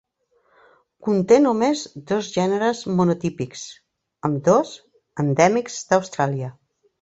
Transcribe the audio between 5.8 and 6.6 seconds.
d'Austràlia.